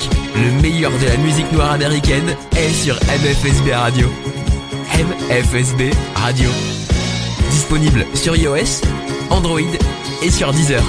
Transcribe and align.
le 0.00 0.62
meilleur 0.62 0.90
de 0.90 1.06
la 1.06 1.16
musique 1.18 1.50
noire 1.52 1.72
américaine, 1.72 2.36
est 2.56 2.72
sur 2.72 2.94
MFSB 2.94 3.72
Radio. 3.72 4.08
MFSB 4.94 5.90
Radio. 6.14 6.48
Disponible 7.50 8.06
sur 8.14 8.36
iOS, 8.36 8.82
Android 9.30 9.60
et 10.22 10.30
sur 10.30 10.52
Deezer. 10.52 10.82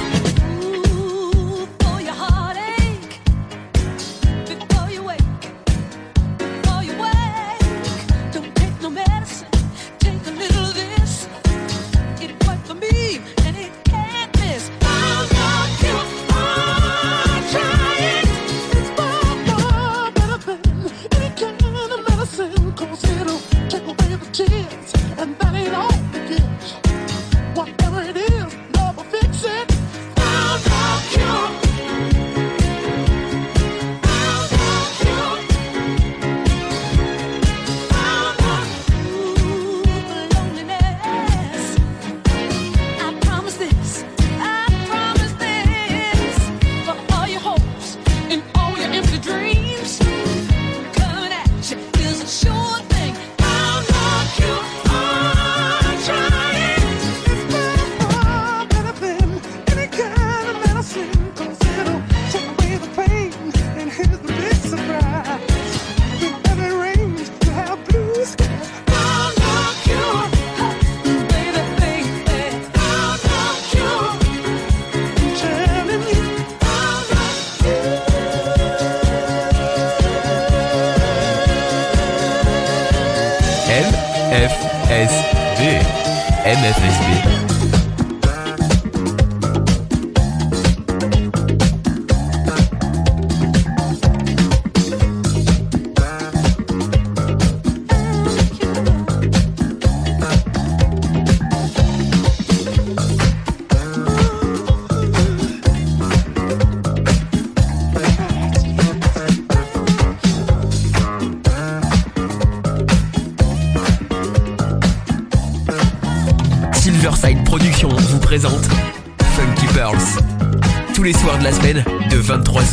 FSD. 84.34 85.54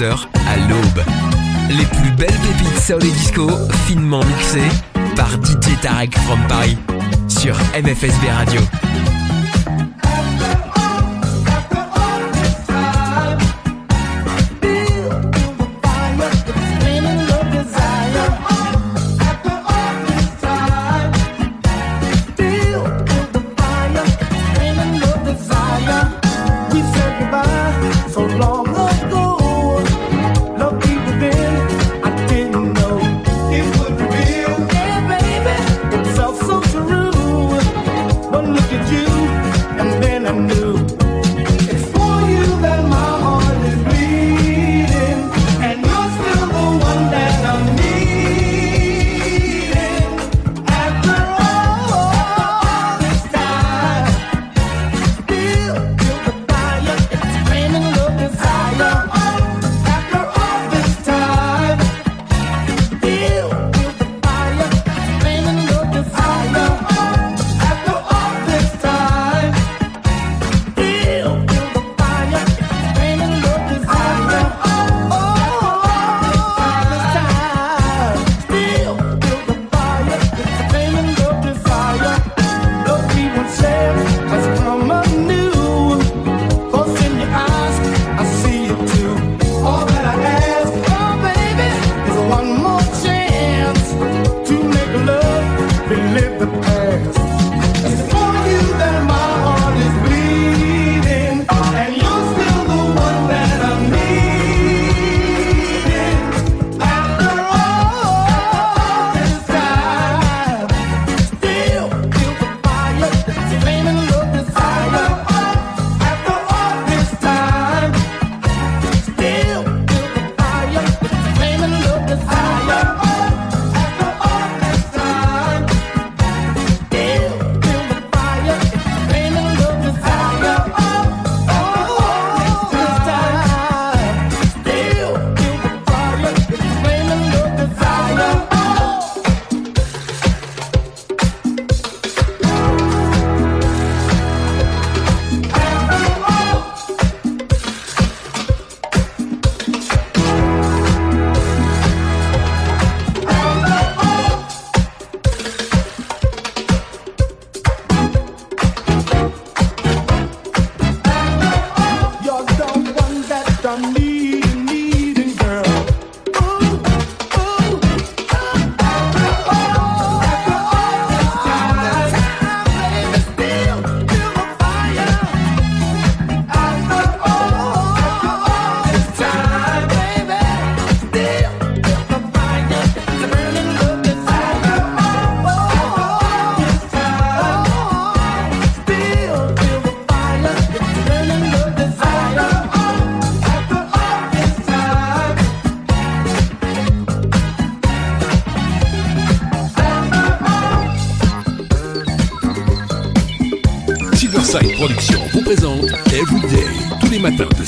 À 0.03 0.57
l'aube. 0.57 1.05
Les 1.69 1.85
plus 1.85 2.11
belles 2.13 2.29
pépites 2.29 2.81
soul 2.81 3.05
et 3.05 3.13
disco, 3.13 3.51
finement 3.87 4.25
mixées 4.25 4.71
par 5.15 5.29
DJ 5.45 5.79
Tarek 5.83 6.17
from 6.21 6.41
Paris 6.49 6.79
sur 7.29 7.55
MFSB 7.75 8.31
Radio. 8.35 8.61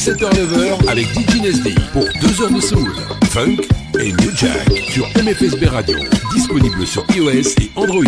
7h-9h 0.02 0.88
avec 0.88 1.06
DJ 1.14 1.42
Nesby 1.42 1.76
pour 1.92 2.02
2 2.20 2.42
heures 2.42 2.50
de 2.50 2.60
soul, 2.60 2.92
funk 3.30 3.58
et 4.00 4.10
new 4.10 4.34
jack 4.34 4.68
sur 4.88 5.06
MFSB 5.22 5.66
Radio, 5.66 5.96
disponible 6.34 6.84
sur 6.84 7.04
iOS 7.14 7.54
et 7.60 7.70
Android. 7.76 8.02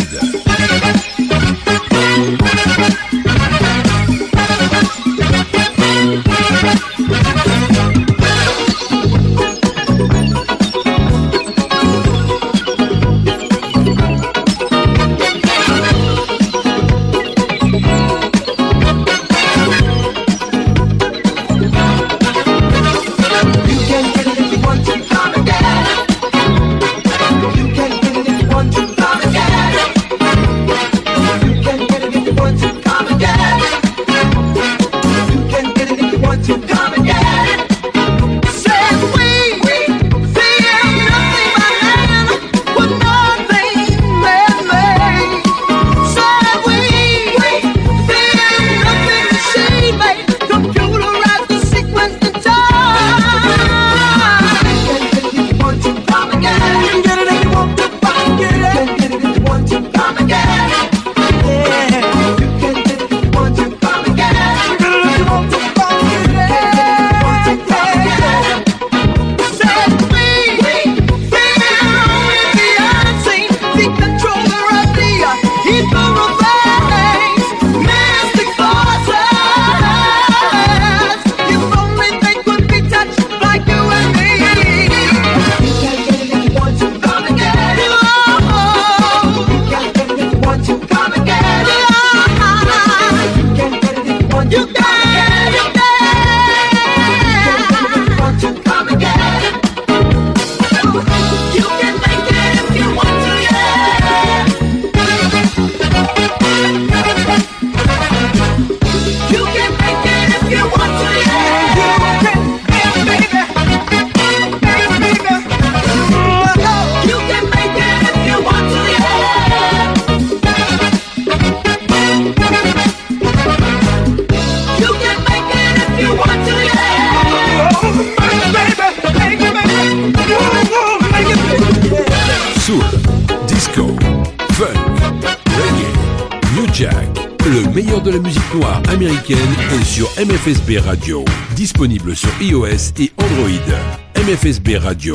MFSB 140.44 140.78
Radio, 140.84 141.24
disponible 141.56 142.14
sur 142.14 142.28
iOS 142.42 142.92
et 142.98 143.10
Android. 143.16 144.28
MFSB 144.28 144.76
Radio. 144.76 145.14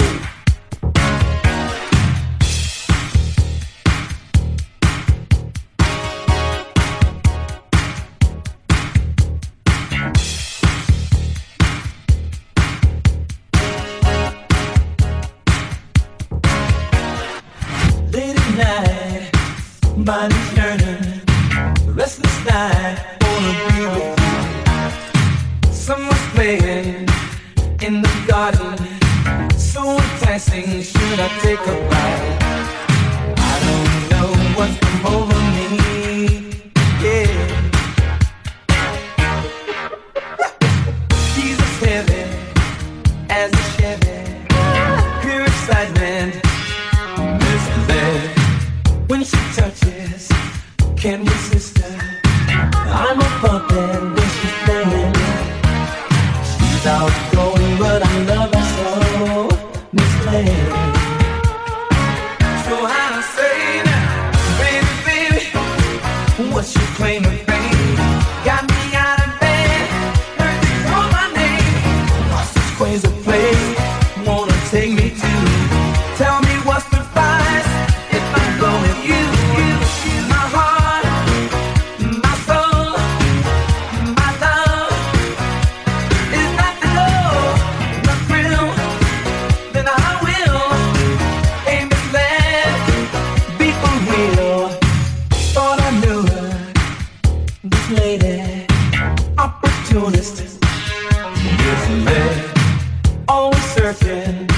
again. 103.90 104.49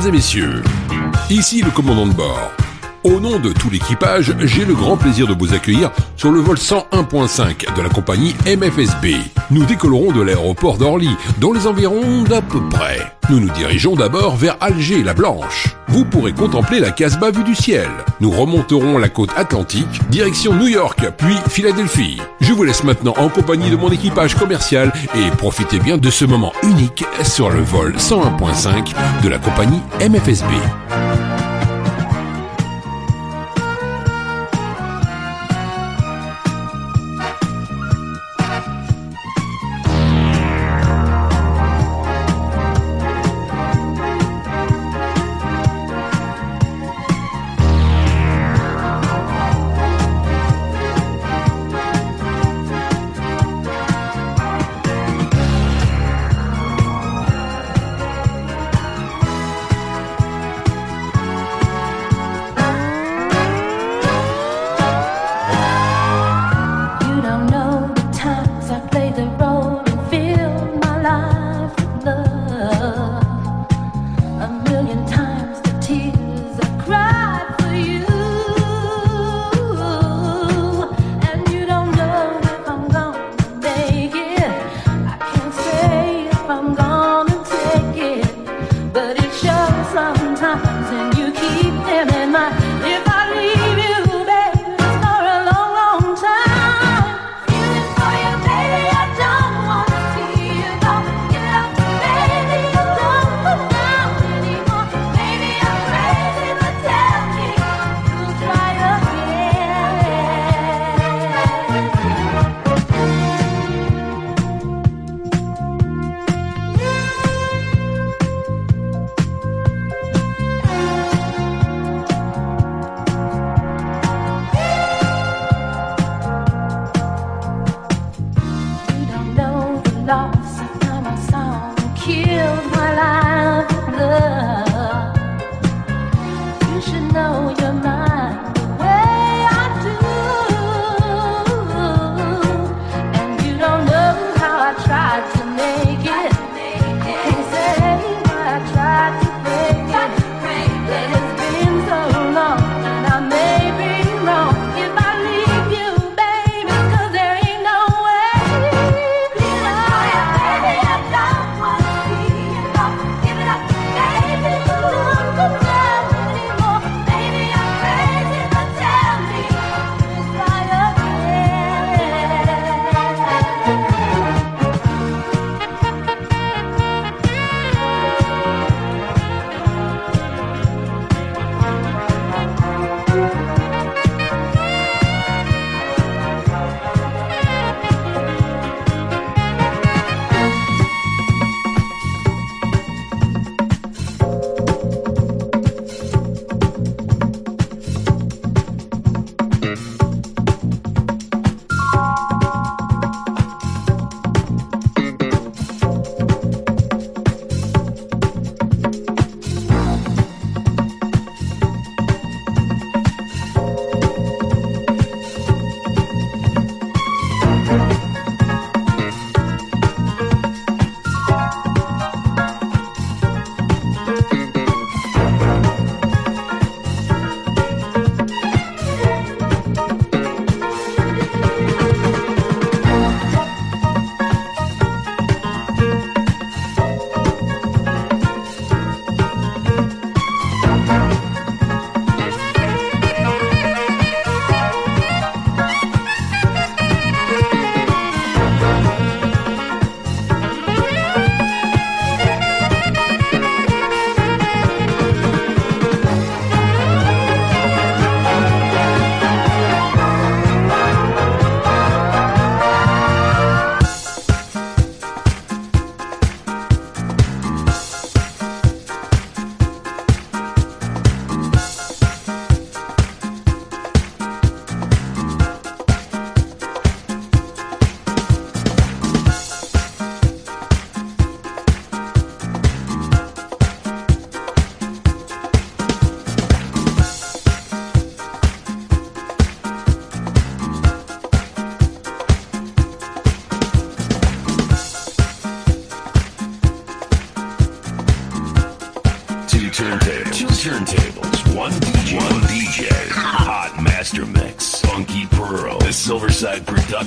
Mesdames 0.00 0.14
et 0.14 0.16
messieurs, 0.16 0.62
ici 1.28 1.60
le 1.60 1.70
commandant 1.70 2.06
de 2.06 2.14
bord. 2.14 2.52
Au 3.04 3.20
nom 3.20 3.38
de 3.38 3.52
tout 3.52 3.68
l'équipage, 3.68 4.34
j'ai 4.44 4.64
le 4.64 4.72
grand 4.72 4.96
plaisir 4.96 5.26
de 5.26 5.34
vous 5.34 5.52
accueillir 5.52 5.90
sur 6.16 6.32
le 6.32 6.40
vol 6.40 6.56
101.5 6.56 7.76
de 7.76 7.82
la 7.82 7.90
compagnie 7.90 8.34
MFSB. 8.46 9.16
Nous 9.50 9.66
décollerons 9.66 10.12
de 10.12 10.22
l'aéroport 10.22 10.78
d'Orly, 10.78 11.10
dans 11.38 11.52
les 11.52 11.66
environs 11.66 12.22
d'à 12.22 12.40
peu 12.40 12.66
près. 12.70 13.12
Nous 13.28 13.40
nous 13.40 13.50
dirigeons 13.50 13.94
d'abord 13.94 14.36
vers 14.36 14.56
Alger 14.62 15.02
la 15.02 15.12
Blanche. 15.12 15.76
Vous 15.88 16.06
pourrez 16.06 16.32
contempler 16.32 16.80
la 16.80 16.92
Casbah 16.92 17.30
vue 17.30 17.44
du 17.44 17.54
ciel. 17.54 17.90
Nous 18.20 18.30
remonterons 18.30 18.96
la 18.96 19.10
côte 19.10 19.32
atlantique, 19.36 20.00
direction 20.08 20.54
New 20.54 20.68
York, 20.68 20.98
puis 21.18 21.36
Philadelphie. 21.50 22.22
Je 22.50 22.54
vous 22.56 22.64
laisse 22.64 22.82
maintenant 22.82 23.14
en 23.16 23.28
compagnie 23.28 23.70
de 23.70 23.76
mon 23.76 23.92
équipage 23.92 24.34
commercial 24.34 24.92
et 25.14 25.30
profitez 25.36 25.78
bien 25.78 25.98
de 25.98 26.10
ce 26.10 26.24
moment 26.24 26.52
unique 26.64 27.04
sur 27.22 27.48
le 27.48 27.60
vol 27.60 27.94
101.5 27.94 29.22
de 29.22 29.28
la 29.28 29.38
compagnie 29.38 29.80
MFSB. 30.00 30.50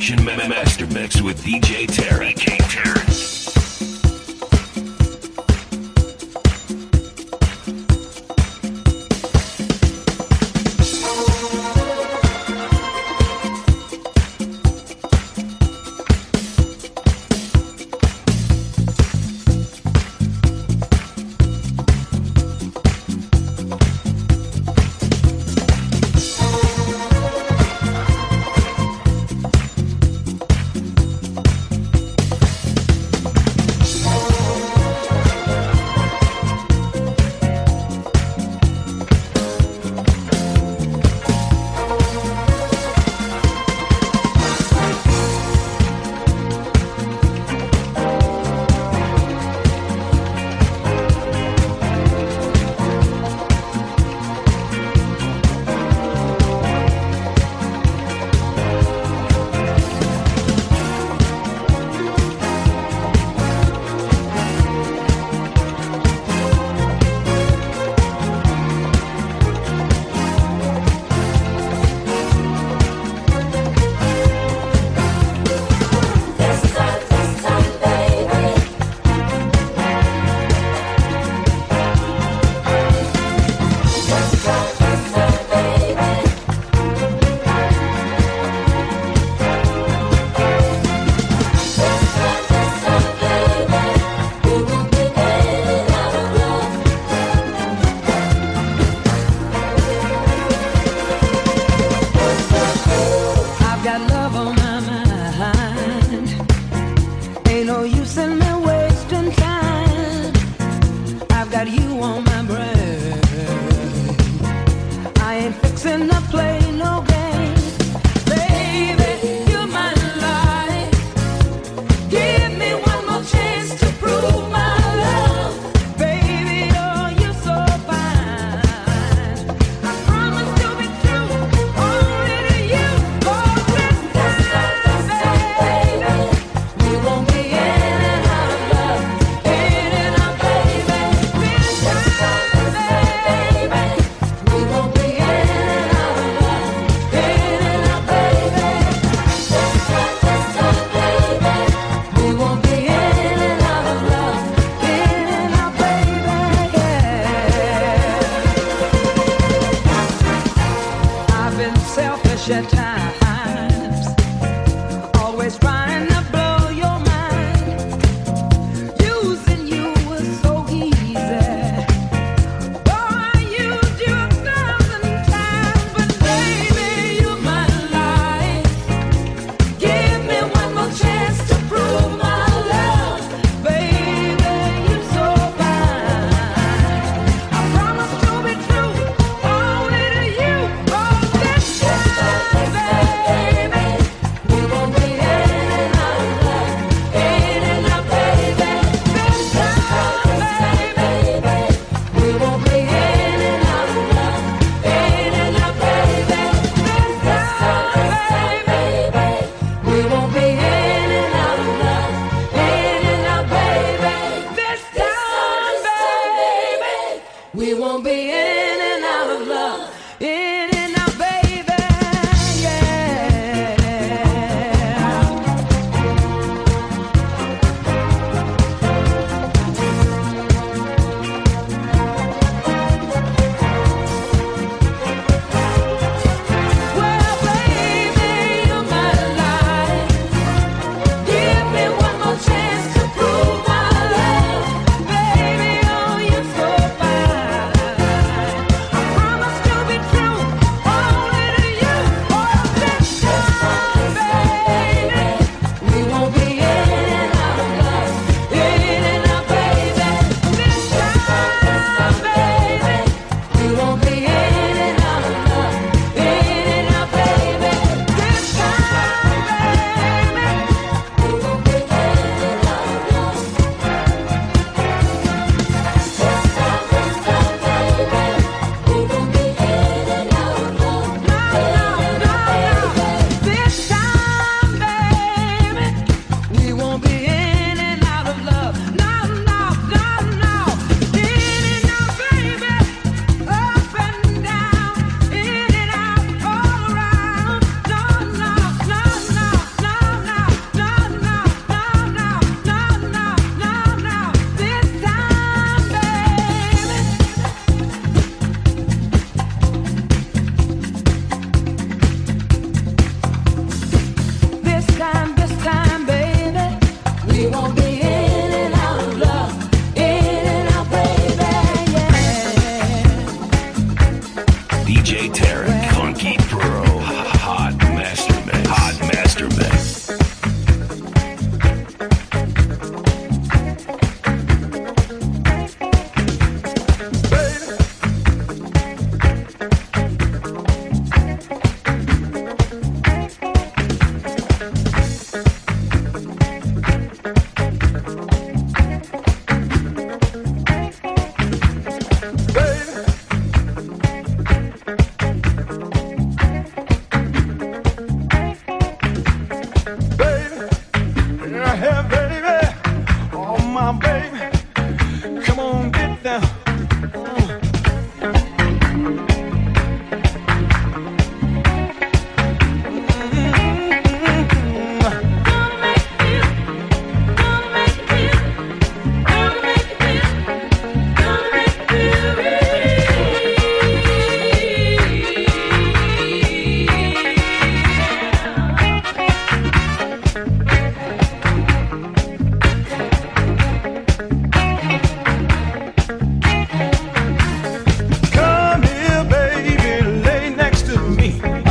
Production 0.04 0.50
Master 0.50 0.88
Mix 0.88 1.22
with 1.22 1.42
DJ 1.46 1.88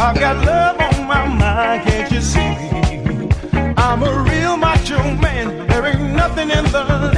I've 0.05 0.19
got 0.19 0.45
love 0.45 0.81
on 0.81 1.07
my 1.07 1.29
mind, 1.29 1.85
can't 1.85 2.11
you 2.11 2.21
see? 2.21 2.41
I'm 3.77 4.03
a 4.03 4.23
real 4.29 4.57
macho 4.57 4.99
man, 5.15 5.69
there 5.69 5.87
ain't 5.87 6.17
nothing 6.17 6.51
in 6.51 6.65
the 6.65 7.12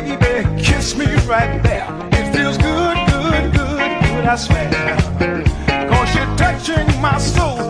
baby, 0.00 0.62
kiss 0.62 0.96
me 0.96 1.06
right 1.26 1.62
there. 1.62 1.86
It 2.12 2.34
feels 2.34 2.56
good, 2.56 2.96
good, 3.08 3.52
good, 3.52 4.02
good, 4.02 4.24
I 4.24 4.36
swear. 4.36 4.70
Cause 5.88 6.14
you're 6.14 6.36
touching 6.36 7.00
my 7.00 7.18
soul. 7.18 7.69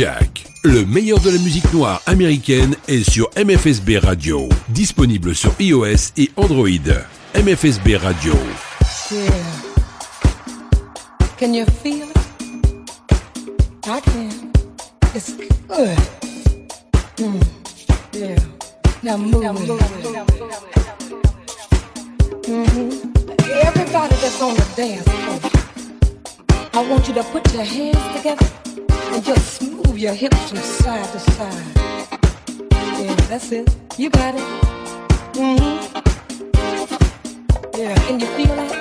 Jack. 0.00 0.46
Le 0.62 0.86
meilleur 0.86 1.20
de 1.20 1.28
la 1.28 1.36
musique 1.36 1.70
noire 1.74 2.00
américaine 2.06 2.74
est 2.88 3.04
sur 3.08 3.28
MFSB 3.36 3.98
Radio, 4.02 4.48
disponible 4.70 5.34
sur 5.34 5.52
iOS 5.60 6.12
et 6.16 6.30
Android. 6.36 6.68
MFSB 7.34 7.96
Radio. 7.96 8.32
Yeah. 9.12 9.30
Can 11.38 11.52
you 11.52 11.66
feel 11.82 12.08
it? 12.08 12.16
I 13.86 14.00
can. 14.00 14.30
It's 15.14 15.34
good. 15.68 15.98
Mm. 17.18 17.42
Yeah. 18.14 18.36
Now 19.02 19.18
move. 19.18 19.42
Now 19.42 19.52
move. 19.52 19.68
Mm-hmm. 22.48 22.88
Everybody 23.66 24.14
that's 24.14 24.40
on 24.40 24.54
the 24.54 24.64
dance 24.76 25.04
floor, 25.04 25.40
I 26.72 26.88
want 26.88 27.06
you 27.06 27.12
to 27.12 27.22
put 27.24 27.52
your 27.52 27.64
hands 27.64 28.16
together 28.16 28.46
and 29.12 29.22
just 29.22 29.60
move 29.60 29.79
your 30.00 30.14
hips 30.14 30.48
from 30.48 30.56
side 30.56 31.04
to 31.12 31.18
side. 31.18 31.76
Yeah, 32.72 33.14
that's 33.28 33.52
it. 33.52 33.68
You 33.98 34.08
got 34.08 34.34
it. 34.34 34.40
Mm-hmm. 35.34 35.76
Yeah, 37.78 37.94
can 38.06 38.18
you 38.18 38.26
feel 38.28 38.56
that? 38.56 38.72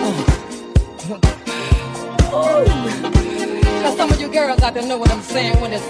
Uh. 0.00 0.24
Oh. 2.32 2.64
Now 3.82 3.94
some 3.94 4.10
of 4.10 4.18
you 4.18 4.28
girls 4.28 4.62
out 4.62 4.72
there 4.72 4.86
know 4.86 4.96
what 4.96 5.10
I'm 5.10 5.20
saying 5.20 5.60
when 5.60 5.74
it's 5.74 5.84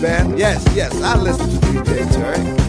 Band. 0.00 0.38
Yes, 0.38 0.64
yes, 0.74 1.02
I 1.02 1.14
listen 1.16 1.50
to 1.50 1.56
DJ 1.66 2.10
Terry. 2.14 2.59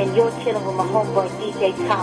And 0.00 0.16
you're 0.16 0.30
chilling 0.42 0.64
with 0.64 0.76
my 0.76 0.84
homeboy 0.86 1.28
DJ 1.38 1.74
Tarek. 1.74 1.99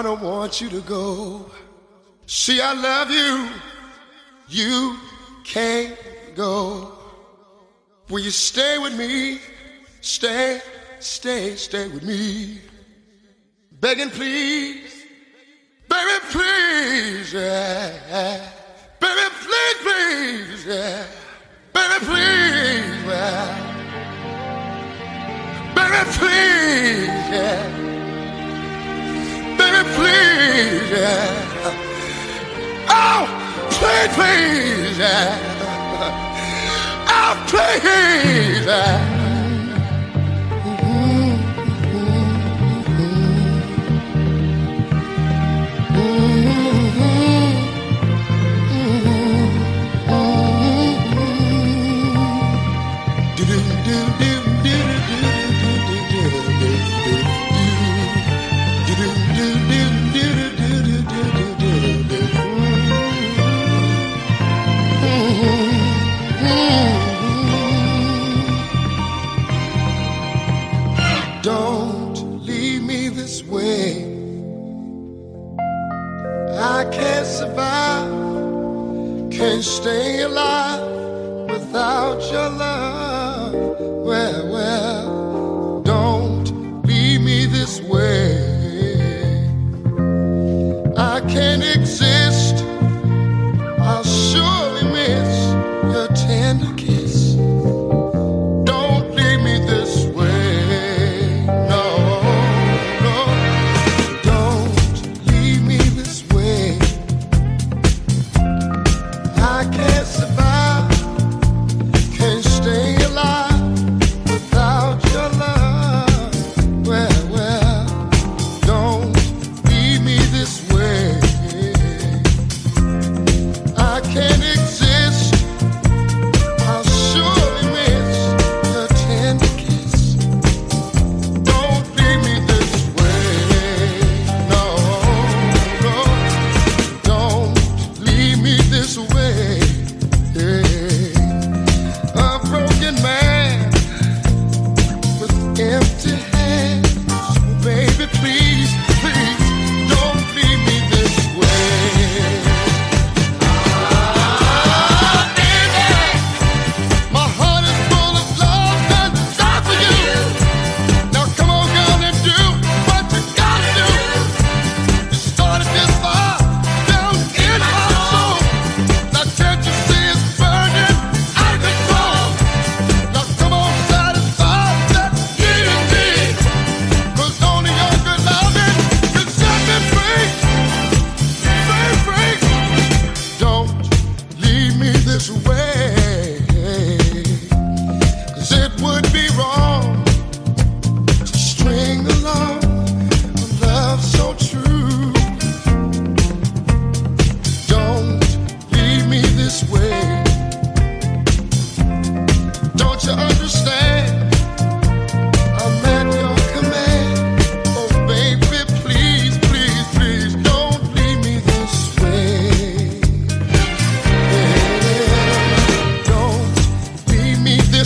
I 0.00 0.02
don't 0.02 0.22
want 0.22 0.62
you 0.62 0.70
to 0.70 0.80
go. 0.80 1.44
See, 2.24 2.58
I 2.62 2.72
love 2.72 3.10
you. 3.10 3.50
You 4.48 4.96
can't 5.44 5.94
go. 6.34 6.92
Will 8.08 8.20
you 8.20 8.30
stay 8.30 8.78
with 8.78 8.96
me? 8.96 9.40
Stay, 10.00 10.62
stay, 11.00 11.54
stay 11.54 11.88
with 11.88 12.02
me. 12.02 12.39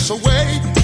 Now 0.07 0.74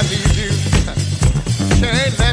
I 0.00 0.02
need 0.04 0.34
you. 0.34 0.48
Can't 1.78 2.18
let. 2.18 2.29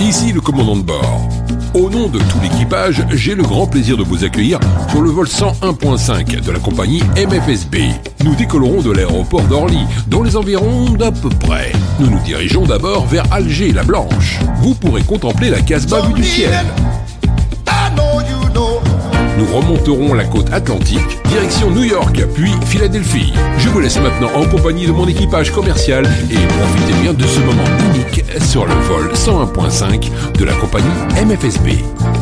Ici 0.00 0.32
le 0.32 0.40
commandant 0.40 0.76
de 0.76 0.82
bord. 0.82 1.28
Au 1.74 1.90
nom 1.90 2.08
de 2.08 2.18
tout 2.18 2.40
l'équipage, 2.42 3.04
j'ai 3.10 3.34
le 3.34 3.42
grand 3.42 3.66
plaisir 3.66 3.96
de 3.96 4.02
vous 4.02 4.24
accueillir 4.24 4.58
sur 4.88 5.02
le 5.02 5.10
vol 5.10 5.26
101.5 5.26 6.40
de 6.40 6.50
la 6.50 6.58
compagnie 6.58 7.02
MFSB. 7.16 7.76
Nous 8.24 8.34
décollerons 8.34 8.80
de 8.80 8.90
l'aéroport 8.90 9.42
d'Orly, 9.42 9.84
dans 10.06 10.22
les 10.22 10.36
environs 10.36 10.90
d'à 10.90 11.12
peu 11.12 11.28
près. 11.28 11.72
Nous 11.98 12.08
nous 12.08 12.20
dirigeons 12.20 12.64
d'abord 12.64 13.06
vers 13.06 13.30
Alger 13.32 13.72
la 13.72 13.84
Blanche. 13.84 14.40
Vous 14.62 14.74
pourrez 14.74 15.02
contempler 15.02 15.50
la 15.50 15.60
Casbah 15.60 16.00
vue 16.00 16.14
du 16.14 16.24
ciel. 16.24 16.64
Nous 19.40 19.46
remonterons 19.46 20.12
la 20.12 20.24
côte 20.24 20.52
atlantique, 20.52 21.18
direction 21.24 21.70
New 21.70 21.84
York, 21.84 22.22
puis 22.34 22.52
Philadelphie. 22.66 23.32
Je 23.56 23.70
vous 23.70 23.80
laisse 23.80 23.98
maintenant 23.98 24.28
en 24.34 24.44
compagnie 24.44 24.86
de 24.86 24.92
mon 24.92 25.08
équipage 25.08 25.50
commercial 25.50 26.04
et 26.30 26.34
profitez 26.34 26.92
bien 27.00 27.14
de 27.14 27.24
ce 27.24 27.40
moment 27.40 27.64
unique 27.88 28.22
sur 28.42 28.66
le 28.66 28.74
vol 28.74 29.10
101.5 29.14 30.36
de 30.38 30.44
la 30.44 30.52
compagnie 30.52 30.90
MFSB. 31.24 32.19